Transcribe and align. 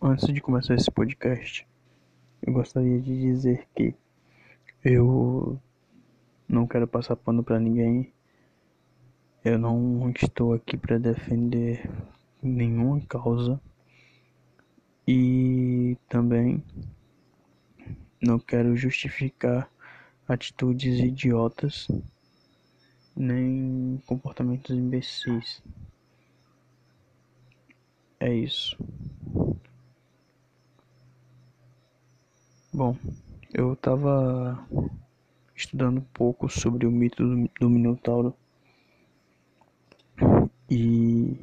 Antes 0.00 0.32
de 0.32 0.40
começar 0.40 0.76
esse 0.76 0.88
podcast, 0.88 1.66
eu 2.40 2.52
gostaria 2.52 3.00
de 3.00 3.20
dizer 3.20 3.66
que 3.74 3.92
eu 4.84 5.60
não 6.48 6.68
quero 6.68 6.86
passar 6.86 7.16
pano 7.16 7.42
para 7.42 7.58
ninguém. 7.58 8.12
Eu 9.44 9.58
não 9.58 10.08
estou 10.10 10.54
aqui 10.54 10.76
para 10.76 10.98
defender 10.98 11.90
nenhuma 12.40 13.00
causa 13.08 13.60
e 15.04 15.96
também 16.08 16.62
não 18.22 18.38
quero 18.38 18.76
justificar 18.76 19.68
atitudes 20.28 21.00
idiotas 21.00 21.88
nem 23.16 24.00
comportamentos 24.06 24.76
imbecis. 24.76 25.60
É 28.20 28.32
isso. 28.32 28.78
Bom, 32.78 32.96
eu 33.52 33.72
estava 33.72 34.64
estudando 35.52 35.98
um 35.98 36.06
pouco 36.14 36.48
sobre 36.48 36.86
o 36.86 36.92
mito 36.92 37.24
do, 37.26 37.50
do 37.58 37.68
Minotauro. 37.68 38.32
E 40.70 41.36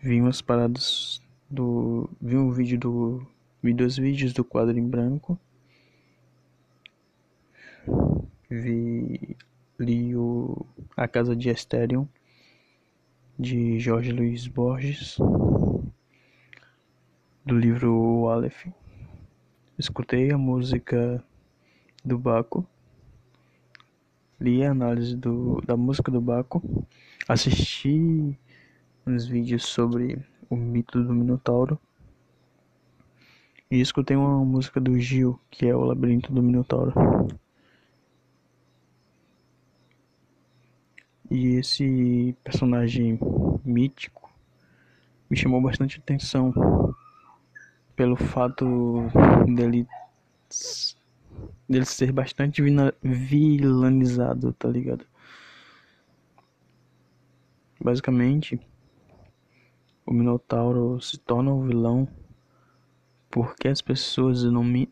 vi 0.00 0.20
umas 0.20 0.40
paradas 0.40 1.20
do 1.50 2.08
vi 2.20 2.36
um 2.36 2.52
vídeo 2.52 2.78
do 2.78 3.26
vi 3.60 3.74
dois 3.74 3.96
vídeos 3.96 4.32
do 4.32 4.44
quadro 4.44 4.78
em 4.78 4.88
branco. 4.88 5.36
Vi 8.48 9.36
li 9.80 10.14
o 10.14 10.64
A 10.96 11.08
Casa 11.08 11.34
de 11.34 11.50
Asterion 11.50 12.06
de 13.36 13.80
Jorge 13.80 14.12
Luiz 14.12 14.46
Borges 14.46 15.18
do 17.44 17.58
livro 17.58 18.28
Aleph. 18.28 18.66
Escutei 19.76 20.30
a 20.30 20.38
música 20.38 21.22
do 22.04 22.16
Baco, 22.16 22.64
li 24.40 24.64
a 24.64 24.70
análise 24.70 25.16
do, 25.16 25.60
da 25.66 25.76
música 25.76 26.10
do 26.10 26.20
Baco, 26.20 26.62
assisti 27.26 28.38
uns 29.04 29.26
vídeos 29.26 29.64
sobre 29.64 30.24
o 30.48 30.54
mito 30.54 31.02
do 31.02 31.12
Minotauro 31.12 31.78
e 33.68 33.80
escutei 33.80 34.16
uma 34.16 34.44
música 34.44 34.80
do 34.80 34.96
Gil, 35.00 35.40
que 35.50 35.66
é 35.66 35.74
o 35.74 35.84
Labirinto 35.84 36.32
do 36.32 36.42
Minotauro. 36.42 36.92
E 41.28 41.56
esse 41.56 42.36
personagem 42.44 43.18
mítico 43.64 44.30
me 45.28 45.36
chamou 45.36 45.60
bastante 45.60 45.98
atenção 45.98 46.52
pelo 48.02 48.16
fato 48.16 49.06
dele 49.46 49.86
dele 51.68 51.84
ser 51.84 52.10
bastante 52.10 52.60
vilanizado, 53.00 54.52
tá 54.54 54.66
ligado? 54.66 55.06
Basicamente, 57.80 58.60
o 60.04 60.12
Minotauro 60.12 61.00
se 61.00 61.16
torna 61.16 61.52
o 61.52 61.62
vilão 61.62 62.08
porque 63.30 63.68
as 63.68 63.80
pessoas 63.80 64.42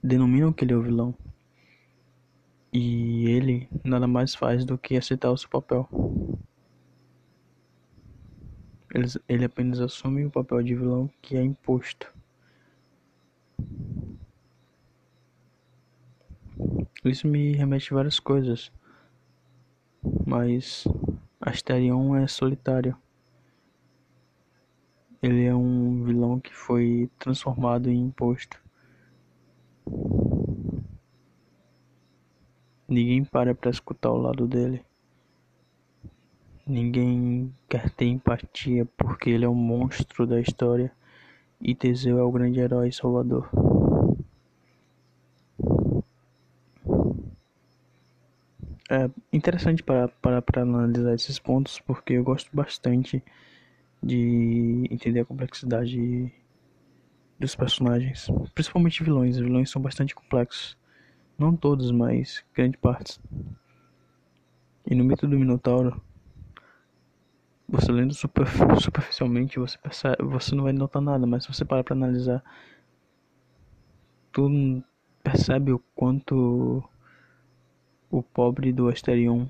denominam 0.01 0.53
que 0.53 0.65
ele 0.65 0.73
é 0.73 0.77
o 0.77 0.83
vilão. 0.83 1.13
E 2.73 3.29
ele 3.29 3.69
nada 3.83 4.07
mais 4.07 4.37
faz 4.37 4.65
do 4.65 4.79
que 4.79 4.97
aceitar 4.97 5.33
o 5.33 5.37
seu 5.37 5.49
papel. 5.49 5.89
Ele, 8.95 9.07
ele 9.29 9.45
apenas 9.45 9.81
assume 9.81 10.27
o 10.27 10.31
papel 10.31 10.63
de 10.63 10.77
vilão 10.77 11.11
que 11.21 11.37
é 11.37 11.43
imposto. 11.43 12.20
Isso 17.05 17.27
me 17.27 17.53
remete 17.53 17.93
a 17.93 17.97
várias 17.97 18.21
coisas, 18.21 18.71
mas 20.27 20.85
Asterion 21.41 22.15
é 22.15 22.27
solitário. 22.27 22.95
Ele 25.23 25.45
é 25.45 25.55
um 25.55 26.05
vilão 26.05 26.39
que 26.39 26.55
foi 26.55 27.11
transformado 27.19 27.91
em 27.91 28.07
imposto. 28.07 28.63
Ninguém 32.87 33.25
para 33.25 33.55
para 33.55 33.71
escutar 33.71 34.11
o 34.11 34.19
lado 34.19 34.47
dele. 34.47 34.85
Ninguém 36.67 37.55
quer 37.69 37.89
ter 37.91 38.07
empatia 38.07 38.87
porque 38.97 39.31
ele 39.31 39.45
é 39.45 39.49
o 39.49 39.55
monstro 39.55 40.27
da 40.27 40.39
história 40.39 40.93
e 41.61 41.75
Teseu 41.75 42.19
é 42.19 42.23
o 42.23 42.31
grande 42.31 42.61
herói 42.61 42.93
salvador. 42.93 43.49
É 48.91 49.09
interessante 49.33 49.83
para, 49.83 50.09
para, 50.09 50.43
para 50.43 50.63
analisar 50.63 51.15
esses 51.15 51.39
pontos, 51.39 51.79
porque 51.79 52.15
eu 52.15 52.25
gosto 52.25 52.51
bastante 52.53 53.23
de 54.03 54.89
entender 54.91 55.21
a 55.21 55.25
complexidade 55.25 56.33
dos 57.39 57.55
personagens, 57.55 58.29
principalmente 58.55 59.05
vilões. 59.05 59.37
Os 59.37 59.43
vilões 59.43 59.71
são 59.71 59.81
bastante 59.81 60.15
complexos. 60.15 60.77
Não 61.39 61.57
todos, 61.57 61.93
mas 61.93 62.45
grande 62.53 62.77
parte. 62.77 63.21
E 64.85 64.95
no 64.95 65.05
mito 65.05 65.27
do 65.27 65.39
Minotauro, 65.39 66.03
você 67.69 67.93
lendo 67.93 68.13
super, 68.13 68.47
superficialmente, 68.81 69.59
você 69.59 69.79
percebe, 69.79 70.17
você 70.25 70.55
não 70.55 70.65
vai 70.65 70.73
notar 70.73 71.01
nada, 71.01 71.27
mas 71.27 71.45
se 71.45 71.55
você 71.55 71.65
parar 71.65 71.85
para 71.85 71.95
analisar, 71.95 72.43
tu 74.33 74.83
percebe 75.23 75.73
o 75.73 75.79
quanto 75.95 76.83
o 78.11 78.23
pobre 78.23 78.73
do 78.73 78.89
Asterion 78.89 79.47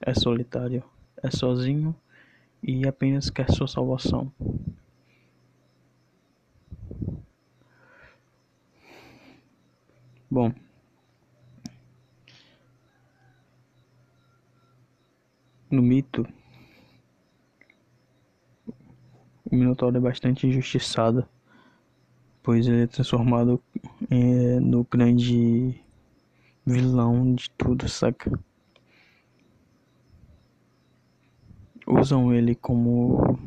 é 0.00 0.12
solitário, 0.14 0.82
é 1.22 1.30
sozinho 1.30 1.94
e 2.62 2.86
apenas 2.86 3.30
quer 3.30 3.50
sua 3.50 3.68
salvação. 3.68 4.32
Bom, 10.28 10.52
no 15.70 15.82
mito, 15.82 16.26
o 19.44 19.54
Minotauro 19.54 19.96
é 19.96 20.00
bastante 20.00 20.46
injustiçado, 20.46 21.28
pois 22.42 22.66
ele 22.66 22.82
é 22.82 22.86
transformado 22.86 23.62
é, 24.10 24.58
no 24.58 24.84
grande 24.84 25.81
vilão 26.64 27.34
de 27.34 27.50
tudo, 27.50 27.88
saca? 27.88 28.30
Usam 31.86 32.32
ele 32.32 32.54
como 32.54 33.38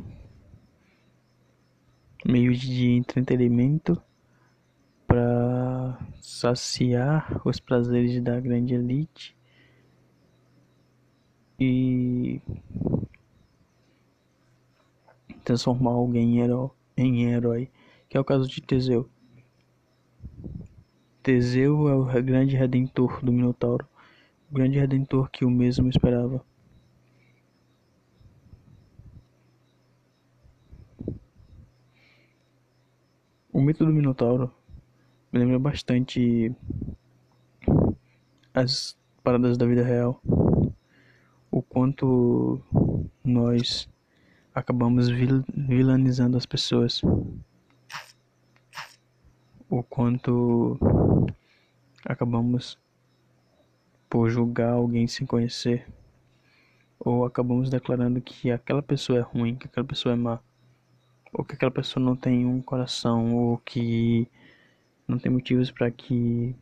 meio 2.24 2.54
de 2.54 2.90
entretenimento 2.90 4.00
para 5.06 5.98
saciar 6.20 7.40
os 7.44 7.58
prazeres 7.58 8.20
da 8.22 8.38
grande 8.38 8.74
elite 8.74 9.36
e 11.58 12.40
transformar 15.42 15.92
alguém 15.92 16.38
em 16.38 16.40
herói, 16.40 16.70
em 16.96 17.24
herói, 17.24 17.70
que 18.08 18.16
é 18.16 18.20
o 18.20 18.24
caso 18.24 18.48
de 18.48 18.60
Teseu. 18.60 19.08
Teseu 21.26 21.88
é 21.88 21.94
o 21.96 22.04
grande 22.22 22.54
redentor 22.54 23.18
do 23.20 23.32
Minotauro, 23.32 23.84
o 24.48 24.54
grande 24.54 24.78
redentor 24.78 25.28
que 25.28 25.44
o 25.44 25.50
mesmo 25.50 25.88
esperava. 25.88 26.40
O 33.52 33.60
mito 33.60 33.84
do 33.84 33.92
Minotauro 33.92 34.54
me 35.32 35.40
lembra 35.40 35.58
bastante 35.58 36.54
as 38.54 38.96
paradas 39.24 39.58
da 39.58 39.66
vida 39.66 39.82
real. 39.82 40.22
O 41.50 41.60
quanto 41.60 42.60
nós 43.24 43.88
acabamos 44.54 45.08
vil 45.08 45.42
vilanizando 45.56 46.36
as 46.36 46.46
pessoas 46.46 47.02
o 49.68 49.82
quanto 49.82 50.78
acabamos 52.04 52.78
por 54.08 54.30
julgar 54.30 54.72
alguém 54.72 55.06
sem 55.06 55.26
conhecer, 55.26 55.86
ou 56.98 57.24
acabamos 57.24 57.68
declarando 57.68 58.20
que 58.20 58.50
aquela 58.50 58.82
pessoa 58.82 59.18
é 59.18 59.22
ruim, 59.22 59.56
que 59.56 59.66
aquela 59.66 59.86
pessoa 59.86 60.12
é 60.12 60.16
má, 60.16 60.40
ou 61.32 61.44
que 61.44 61.54
aquela 61.54 61.70
pessoa 61.70 62.04
não 62.04 62.16
tem 62.16 62.46
um 62.46 62.62
coração, 62.62 63.34
ou 63.34 63.58
que 63.58 64.28
não 65.06 65.18
tem 65.18 65.30
motivos 65.30 65.70
para 65.70 65.90
que 65.90 66.54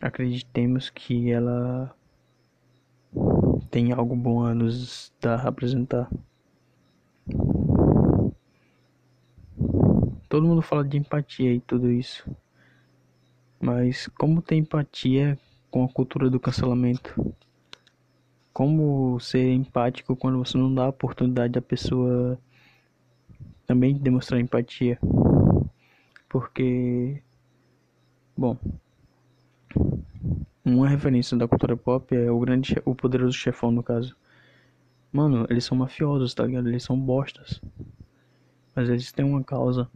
acreditemos 0.00 0.90
que 0.90 1.30
ela 1.30 1.94
tem 3.70 3.92
algo 3.92 4.16
bom 4.16 4.44
a 4.44 4.54
nos 4.54 5.12
dar 5.20 5.44
a 5.44 5.48
apresentar. 5.48 6.08
Todo 10.30 10.46
mundo 10.46 10.62
fala 10.62 10.84
de 10.84 10.96
empatia 10.96 11.52
e 11.52 11.60
tudo 11.60 11.90
isso. 11.90 12.24
Mas 13.60 14.06
como 14.16 14.40
ter 14.40 14.54
empatia 14.54 15.36
com 15.70 15.84
a 15.84 15.88
cultura 15.88 16.30
do 16.30 16.38
cancelamento? 16.38 17.34
Como 18.52 19.18
ser 19.18 19.52
empático 19.52 20.14
quando 20.14 20.38
você 20.38 20.56
não 20.56 20.72
dá 20.72 20.84
a 20.84 20.90
oportunidade 20.90 21.54
da 21.54 21.60
pessoa 21.60 22.38
também 23.66 23.98
demonstrar 23.98 24.40
empatia? 24.40 25.00
Porque, 26.28 27.20
bom, 28.36 28.56
uma 30.64 30.88
referência 30.88 31.36
da 31.36 31.48
cultura 31.48 31.76
pop 31.76 32.14
é 32.14 32.30
o 32.30 32.38
grande, 32.38 32.80
o 32.84 32.94
poderoso 32.94 33.36
chefão 33.36 33.72
no 33.72 33.82
caso. 33.82 34.16
Mano, 35.12 35.44
eles 35.50 35.64
são 35.64 35.76
mafiosos, 35.76 36.32
tá 36.34 36.46
ligado? 36.46 36.68
Eles 36.68 36.84
são 36.84 36.96
bostas. 36.96 37.60
Mas 38.74 38.88
eles 38.88 39.12
têm 39.12 39.24
uma 39.24 39.42
causa. 39.42 39.88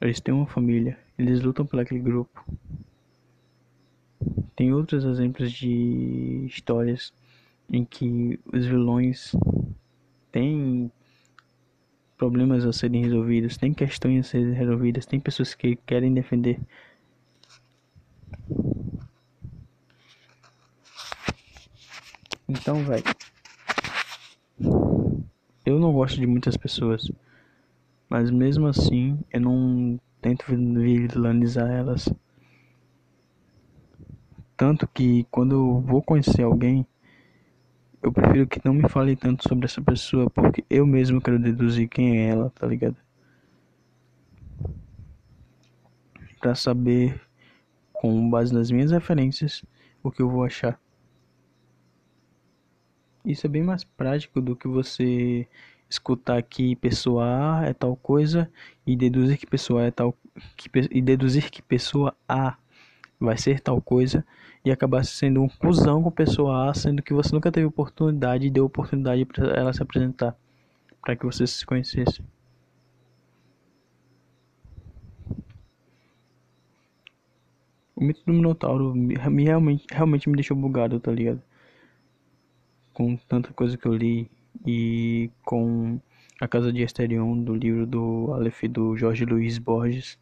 Eles 0.00 0.20
têm 0.20 0.34
uma 0.34 0.46
família. 0.46 0.98
Eles 1.18 1.40
lutam 1.40 1.64
por 1.64 1.78
aquele 1.80 2.00
grupo. 2.00 2.44
Tem 4.56 4.72
outros 4.72 5.04
exemplos 5.04 5.52
de 5.52 6.46
histórias 6.46 7.12
em 7.70 7.84
que 7.84 8.38
os 8.52 8.64
vilões 8.66 9.34
têm 10.30 10.90
problemas 12.16 12.64
a 12.64 12.72
serem 12.72 13.02
resolvidos, 13.02 13.56
tem 13.56 13.74
questões 13.74 14.26
a 14.26 14.28
serem 14.30 14.52
resolvidas, 14.52 15.06
tem 15.06 15.20
pessoas 15.20 15.54
que 15.54 15.76
querem 15.76 16.14
defender. 16.14 16.58
Então, 22.48 22.84
velho, 22.84 23.04
eu 25.66 25.78
não 25.78 25.92
gosto 25.92 26.20
de 26.20 26.26
muitas 26.26 26.56
pessoas, 26.56 27.10
mas 28.14 28.30
mesmo 28.30 28.68
assim 28.68 29.18
eu 29.32 29.40
não 29.40 29.98
tento 30.22 30.44
vilanizar 30.46 31.68
elas. 31.68 32.08
Tanto 34.56 34.86
que 34.86 35.26
quando 35.32 35.56
eu 35.56 35.80
vou 35.80 36.00
conhecer 36.00 36.42
alguém, 36.42 36.86
eu 38.00 38.12
prefiro 38.12 38.46
que 38.46 38.60
não 38.64 38.72
me 38.72 38.88
fale 38.88 39.16
tanto 39.16 39.42
sobre 39.48 39.64
essa 39.64 39.82
pessoa, 39.82 40.30
porque 40.30 40.64
eu 40.70 40.86
mesmo 40.86 41.20
quero 41.20 41.40
deduzir 41.40 41.88
quem 41.88 42.18
é 42.18 42.28
ela, 42.28 42.50
tá 42.50 42.68
ligado? 42.68 42.96
Pra 46.40 46.54
saber, 46.54 47.20
com 47.92 48.30
base 48.30 48.54
nas 48.54 48.70
minhas 48.70 48.92
referências, 48.92 49.64
o 50.04 50.12
que 50.12 50.22
eu 50.22 50.30
vou 50.30 50.44
achar. 50.44 50.80
Isso 53.24 53.44
é 53.44 53.50
bem 53.50 53.64
mais 53.64 53.82
prático 53.82 54.40
do 54.40 54.54
que 54.54 54.68
você 54.68 55.48
escutar 55.94 56.42
que 56.42 56.76
pessoa 56.76 57.60
A 57.60 57.66
é 57.66 57.72
tal 57.72 57.96
coisa 57.96 58.50
e 58.86 58.96
deduzir 58.96 59.38
que 59.38 59.46
pessoa 59.46 59.82
é 59.84 59.90
tal 59.90 60.14
que, 60.56 60.68
e 60.90 61.00
deduzir 61.00 61.50
que 61.50 61.62
pessoa 61.62 62.14
A 62.28 62.56
vai 63.18 63.36
ser 63.38 63.60
tal 63.60 63.80
coisa 63.80 64.24
e 64.64 64.70
acabar 64.70 65.04
sendo 65.04 65.42
um 65.42 65.48
cuzão 65.48 66.02
com 66.02 66.10
pessoa 66.10 66.70
A, 66.70 66.74
sendo 66.74 67.02
que 67.02 67.12
você 67.12 67.34
nunca 67.34 67.52
teve 67.52 67.66
oportunidade 67.66 68.46
e 68.46 68.50
deu 68.50 68.64
oportunidade 68.64 69.24
para 69.24 69.46
ela 69.54 69.72
se 69.72 69.82
apresentar, 69.82 70.36
para 71.02 71.14
que 71.14 71.24
você 71.24 71.46
se 71.46 71.64
conhecesse. 71.66 72.22
O 77.94 78.02
mito 78.02 78.22
do 78.26 78.32
Minotauro 78.32 78.94
me, 78.94 79.14
realmente, 79.14 79.86
realmente 79.90 80.28
me 80.28 80.34
deixou 80.34 80.56
bugado, 80.56 80.98
tá 80.98 81.12
ligado? 81.12 81.42
Com 82.92 83.16
tanta 83.16 83.52
coisa 83.52 83.76
que 83.76 83.86
eu 83.86 83.94
li 83.94 84.30
e 84.66 85.30
com 85.44 86.00
A 86.40 86.48
Casa 86.48 86.72
de 86.72 86.82
Asterion, 86.82 87.42
do 87.42 87.54
livro 87.54 87.86
do 87.86 88.32
Aleph 88.32 88.64
do 88.64 88.96
Jorge 88.96 89.24
Luiz 89.24 89.58
Borges. 89.58 90.18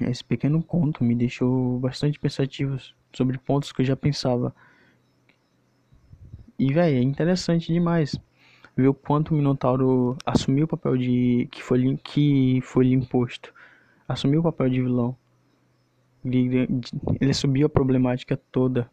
Esse 0.00 0.24
pequeno 0.24 0.62
conto 0.62 1.04
me 1.04 1.14
deixou 1.14 1.78
bastante 1.78 2.18
pensativo 2.18 2.76
sobre 3.12 3.38
pontos 3.38 3.72
que 3.72 3.82
eu 3.82 3.86
já 3.86 3.96
pensava. 3.96 4.54
E, 6.58 6.72
velho, 6.72 6.98
é 6.98 7.02
interessante 7.02 7.72
demais 7.72 8.18
ver 8.76 8.88
o 8.88 8.94
quanto 8.94 9.32
o 9.32 9.34
Minotauro 9.34 10.16
assumiu 10.24 10.64
o 10.64 10.68
papel 10.68 10.96
de 10.96 11.48
que 11.50 11.62
foi 11.62 11.96
que 12.02 12.60
foi 12.62 12.86
lhe 12.86 12.94
imposto. 12.94 13.52
Assumiu 14.08 14.40
o 14.40 14.42
papel 14.42 14.68
de 14.70 14.82
vilão. 14.82 15.16
Ele, 16.24 16.68
ele 17.20 17.30
assumiu 17.30 17.66
a 17.66 17.70
problemática 17.70 18.36
toda. 18.50 18.90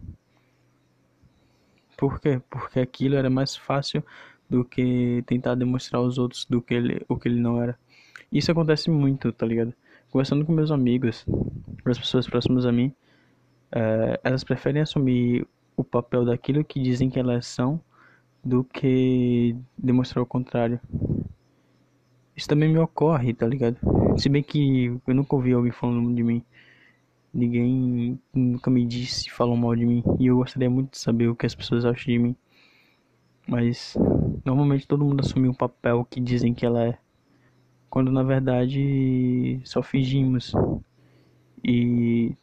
Por 1.97 2.21
quê? 2.21 2.41
Porque 2.49 2.79
aquilo 2.79 3.15
era 3.15 3.29
mais 3.29 3.55
fácil 3.55 4.03
do 4.49 4.63
que 4.63 5.23
tentar 5.25 5.55
demonstrar 5.55 5.99
aos 6.01 6.17
outros 6.17 6.45
do 6.45 6.61
que 6.61 6.73
ele, 6.73 7.03
o 7.09 7.17
que 7.17 7.27
ele 7.27 7.41
não 7.41 7.61
era. 7.61 7.77
Isso 8.31 8.51
acontece 8.51 8.89
muito, 8.89 9.31
tá 9.33 9.45
ligado? 9.45 9.73
conversando 10.09 10.45
com 10.45 10.51
meus 10.51 10.71
amigos, 10.71 11.25
com 11.25 11.89
as 11.89 11.97
pessoas 11.97 12.27
próximas 12.27 12.65
a 12.65 12.71
mim, 12.71 12.93
é, 13.71 14.19
elas 14.23 14.43
preferem 14.43 14.81
assumir 14.81 15.45
o 15.75 15.83
papel 15.83 16.25
daquilo 16.25 16.63
que 16.63 16.81
dizem 16.81 17.09
que 17.09 17.19
elas 17.19 17.45
são 17.45 17.79
do 18.43 18.63
que 18.63 19.55
demonstrar 19.77 20.23
o 20.23 20.25
contrário. 20.25 20.79
Isso 22.35 22.47
também 22.47 22.71
me 22.71 22.79
ocorre, 22.79 23.33
tá 23.33 23.45
ligado? 23.45 23.77
Se 24.17 24.29
bem 24.29 24.41
que 24.41 24.85
eu 25.05 25.13
nunca 25.13 25.35
ouvi 25.35 25.53
alguém 25.53 25.71
falando 25.71 26.13
de 26.13 26.23
mim. 26.23 26.43
Ninguém 27.33 28.19
nunca 28.33 28.71
me 28.71 28.85
disse, 28.85 29.29
falou 29.29 29.55
mal 29.55 29.75
de 29.75 29.85
mim. 29.85 30.03
E 30.19 30.27
eu 30.27 30.37
gostaria 30.37 30.69
muito 30.69 30.91
de 30.91 30.97
saber 30.97 31.27
o 31.27 31.35
que 31.35 31.45
as 31.45 31.55
pessoas 31.55 31.85
acham 31.85 32.13
de 32.13 32.19
mim. 32.19 32.35
Mas 33.47 33.95
normalmente 34.45 34.87
todo 34.87 35.05
mundo 35.05 35.21
assume 35.21 35.47
um 35.47 35.53
papel 35.53 36.05
que 36.09 36.19
dizem 36.19 36.53
que 36.53 36.65
ela 36.65 36.83
é 36.83 36.97
quando 37.89 38.11
na 38.11 38.23
verdade 38.23 39.61
só 39.63 39.81
fingimos 39.81 40.53
e 41.63 42.35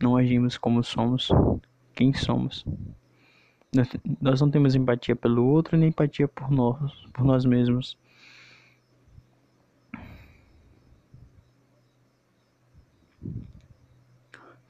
não 0.00 0.16
agimos 0.16 0.58
como 0.58 0.82
somos, 0.84 1.28
quem 1.94 2.12
somos. 2.12 2.64
Nós 4.20 4.40
não 4.40 4.50
temos 4.50 4.74
empatia 4.74 5.16
pelo 5.16 5.46
outro 5.46 5.76
nem 5.78 5.88
empatia 5.88 6.28
por 6.28 6.50
nós, 6.50 6.92
por 7.12 7.24
nós 7.24 7.44
mesmos. 7.44 7.96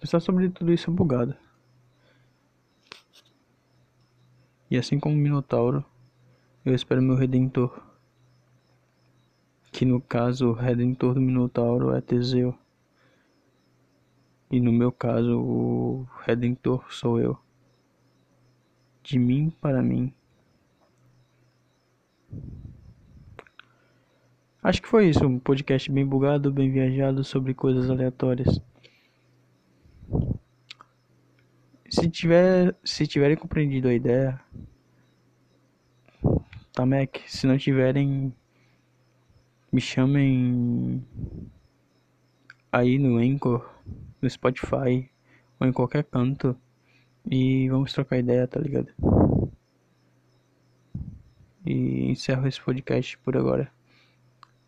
Pensar 0.02 0.19
sobre 0.19 0.50
tudo 0.50 0.72
isso 0.72 0.90
é 0.90 0.93
bugado. 0.93 1.32
E 4.69 4.76
assim 4.76 4.99
como 4.99 5.14
o 5.14 5.19
Minotauro, 5.19 5.84
eu 6.64 6.75
espero 6.75 7.00
meu 7.00 7.14
Redentor 7.14 7.81
que 9.70 9.84
no 9.84 10.00
caso 10.00 10.48
o 10.48 10.53
redentor 10.53 11.15
do 11.15 11.20
Minotauro 11.20 11.94
é 11.94 12.00
Teseu. 12.00 12.53
E 14.50 14.58
no 14.58 14.72
meu 14.72 14.91
caso 14.91 15.41
o 15.41 16.06
redentor 16.24 16.84
sou 16.93 17.20
eu. 17.20 17.38
De 19.05 19.20
mim 19.20 19.50
para 19.60 19.81
mim. 19.81 20.12
Acho 24.60 24.82
que 24.82 24.88
foi 24.88 25.08
isso, 25.08 25.24
um 25.24 25.38
podcast 25.38 25.88
bem 25.93 26.05
bugado, 26.05 26.53
bem 26.53 26.72
viajado 26.72 27.22
sobre 27.22 27.55
coisas 27.55 27.88
aleatórias. 27.88 28.60
Se 31.93 32.08
tiver, 32.08 32.75
se 32.82 33.06
tiverem 33.06 33.37
compreendido 33.37 33.87
a 33.87 33.93
ideia, 33.93 34.41
Mac. 36.87 37.19
Se 37.27 37.46
não 37.46 37.58
tiverem, 37.58 38.34
me 39.70 39.79
chamem 39.79 41.05
aí 42.72 42.99
no 42.99 43.19
Anchor, 43.19 43.70
no 44.22 44.31
Spotify 44.31 45.06
ou 45.61 45.67
em 45.67 45.72
qualquer 45.72 46.05
canto 46.05 46.56
e 47.31 47.69
vamos 47.69 47.93
trocar 47.93 48.19
ideia, 48.19 48.49
tá 48.49 48.58
ligado? 48.58 48.89
E 51.67 52.11
encerro 52.11 52.49
esse 52.49 52.61
podcast 52.63 53.19
por 53.19 53.37
agora. 53.37 53.70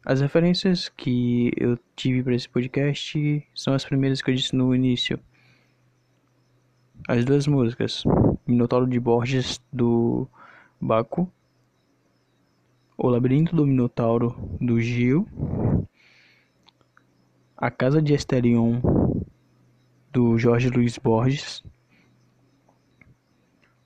As 0.04 0.20
referências 0.20 0.90
que 0.90 1.50
eu 1.56 1.78
tive 1.96 2.22
para 2.22 2.34
esse 2.34 2.50
podcast 2.50 3.48
são 3.54 3.72
as 3.72 3.82
primeiras 3.82 4.20
que 4.20 4.30
eu 4.30 4.34
disse 4.34 4.54
no 4.54 4.74
início. 4.74 5.18
As 7.06 7.24
duas 7.24 7.46
músicas, 7.46 8.04
Minotauro 8.46 8.86
de 8.86 8.98
Borges 8.98 9.60
do 9.72 10.26
Baco 10.80 11.30
o 12.96 13.08
Labirinto 13.08 13.56
do 13.56 13.66
Minotauro, 13.66 14.36
do 14.60 14.80
Gil. 14.80 15.26
A 17.56 17.70
Casa 17.70 18.00
de 18.00 18.14
Asterion, 18.14 18.80
do 20.12 20.38
Jorge 20.38 20.68
Luiz 20.68 20.96
Borges. 20.98 21.62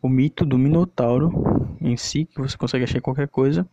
O 0.03 0.09
Mito 0.09 0.45
do 0.45 0.59
Minotauro 0.59 1.77
em 1.81 1.97
si, 1.97 2.27
que 2.27 2.39
você 2.39 2.57
consegue 2.57 2.85
achar 2.85 3.01
qualquer 3.01 3.29
coisa. 3.29 3.67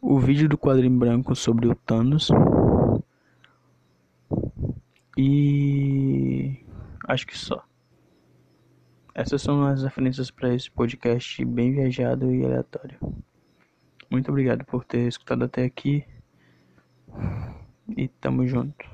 O 0.00 0.18
vídeo 0.18 0.48
do 0.48 0.58
quadrinho 0.58 0.98
branco 0.98 1.34
sobre 1.34 1.68
o 1.68 1.74
Thanos. 1.74 2.30
E 5.16 6.64
acho 7.06 7.26
que 7.26 7.38
só. 7.38 7.64
Essas 9.14 9.42
são 9.42 9.64
as 9.64 9.84
referências 9.84 10.28
para 10.30 10.52
esse 10.52 10.68
podcast 10.68 11.44
bem 11.44 11.72
viajado 11.72 12.34
e 12.34 12.44
aleatório. 12.44 12.98
Muito 14.10 14.28
obrigado 14.28 14.64
por 14.64 14.84
ter 14.84 15.06
escutado 15.06 15.44
até 15.44 15.64
aqui. 15.64 16.04
e 17.96 18.08
tamo 18.08 18.44
junto. 18.46 18.84